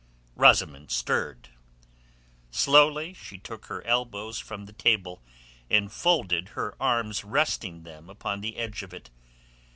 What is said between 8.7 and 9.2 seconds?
of it.